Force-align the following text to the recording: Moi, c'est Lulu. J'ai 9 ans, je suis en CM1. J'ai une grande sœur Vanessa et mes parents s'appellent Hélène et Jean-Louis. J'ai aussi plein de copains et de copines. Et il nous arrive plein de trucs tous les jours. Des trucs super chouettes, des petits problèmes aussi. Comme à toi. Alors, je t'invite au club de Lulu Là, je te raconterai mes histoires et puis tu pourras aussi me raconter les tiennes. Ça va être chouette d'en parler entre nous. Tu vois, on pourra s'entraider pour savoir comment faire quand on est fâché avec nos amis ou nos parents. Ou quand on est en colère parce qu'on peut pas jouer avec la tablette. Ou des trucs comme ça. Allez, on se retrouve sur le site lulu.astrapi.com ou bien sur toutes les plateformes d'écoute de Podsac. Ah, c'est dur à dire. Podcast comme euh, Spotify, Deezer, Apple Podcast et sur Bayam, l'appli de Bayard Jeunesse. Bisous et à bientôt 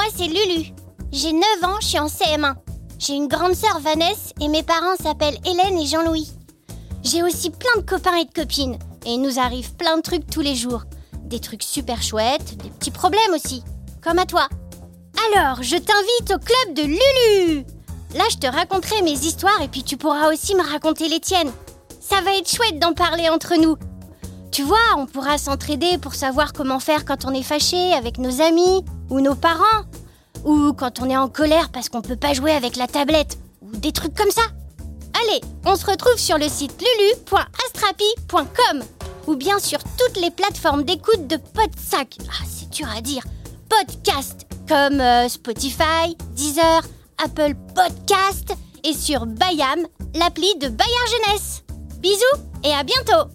Moi, 0.00 0.08
c'est 0.16 0.28
Lulu. 0.28 0.72
J'ai 1.12 1.32
9 1.34 1.42
ans, 1.64 1.76
je 1.78 1.88
suis 1.88 1.98
en 1.98 2.06
CM1. 2.06 2.54
J'ai 2.98 3.12
une 3.12 3.28
grande 3.28 3.52
sœur 3.52 3.80
Vanessa 3.80 4.32
et 4.40 4.48
mes 4.48 4.62
parents 4.62 4.96
s'appellent 4.98 5.36
Hélène 5.44 5.76
et 5.76 5.84
Jean-Louis. 5.84 6.26
J'ai 7.02 7.22
aussi 7.22 7.50
plein 7.50 7.82
de 7.82 7.86
copains 7.86 8.16
et 8.16 8.24
de 8.24 8.32
copines. 8.32 8.78
Et 9.04 9.10
il 9.10 9.20
nous 9.20 9.38
arrive 9.38 9.74
plein 9.74 9.98
de 9.98 10.00
trucs 10.00 10.26
tous 10.30 10.40
les 10.40 10.56
jours. 10.56 10.84
Des 11.24 11.38
trucs 11.38 11.62
super 11.62 12.02
chouettes, 12.02 12.56
des 12.62 12.70
petits 12.70 12.90
problèmes 12.90 13.34
aussi. 13.34 13.62
Comme 14.02 14.18
à 14.18 14.24
toi. 14.24 14.48
Alors, 15.34 15.62
je 15.62 15.76
t'invite 15.76 16.30
au 16.30 16.38
club 16.38 16.74
de 16.74 16.82
Lulu 16.84 17.66
Là, 18.14 18.24
je 18.30 18.38
te 18.38 18.46
raconterai 18.46 19.02
mes 19.02 19.12
histoires 19.12 19.60
et 19.60 19.68
puis 19.68 19.82
tu 19.82 19.98
pourras 19.98 20.32
aussi 20.32 20.54
me 20.54 20.66
raconter 20.66 21.10
les 21.10 21.20
tiennes. 21.20 21.52
Ça 22.00 22.22
va 22.22 22.38
être 22.38 22.48
chouette 22.48 22.78
d'en 22.78 22.94
parler 22.94 23.28
entre 23.28 23.54
nous. 23.60 23.76
Tu 24.50 24.62
vois, 24.62 24.78
on 24.96 25.04
pourra 25.04 25.36
s'entraider 25.36 25.98
pour 25.98 26.14
savoir 26.14 26.54
comment 26.54 26.80
faire 26.80 27.04
quand 27.04 27.26
on 27.26 27.34
est 27.34 27.42
fâché 27.42 27.92
avec 27.92 28.16
nos 28.16 28.40
amis 28.40 28.82
ou 29.10 29.20
nos 29.20 29.34
parents. 29.34 29.84
Ou 30.44 30.72
quand 30.72 31.00
on 31.00 31.10
est 31.10 31.16
en 31.16 31.28
colère 31.28 31.70
parce 31.70 31.88
qu'on 31.88 32.02
peut 32.02 32.16
pas 32.16 32.34
jouer 32.34 32.52
avec 32.52 32.76
la 32.76 32.86
tablette. 32.86 33.38
Ou 33.62 33.76
des 33.76 33.92
trucs 33.92 34.14
comme 34.14 34.30
ça. 34.30 34.42
Allez, 35.22 35.40
on 35.66 35.76
se 35.76 35.86
retrouve 35.86 36.16
sur 36.16 36.38
le 36.38 36.48
site 36.48 36.80
lulu.astrapi.com 36.80 38.82
ou 39.26 39.36
bien 39.36 39.58
sur 39.58 39.80
toutes 39.82 40.20
les 40.20 40.30
plateformes 40.30 40.84
d'écoute 40.84 41.26
de 41.26 41.36
Podsac. 41.36 42.16
Ah, 42.28 42.44
c'est 42.48 42.70
dur 42.70 42.88
à 42.96 43.00
dire. 43.00 43.24
Podcast 43.68 44.46
comme 44.68 45.00
euh, 45.00 45.28
Spotify, 45.28 46.16
Deezer, 46.36 46.82
Apple 47.22 47.54
Podcast 47.74 48.54
et 48.84 48.94
sur 48.94 49.26
Bayam, 49.26 49.84
l'appli 50.14 50.54
de 50.60 50.68
Bayard 50.68 51.08
Jeunesse. 51.26 51.64
Bisous 51.98 52.40
et 52.64 52.72
à 52.72 52.82
bientôt 52.82 53.28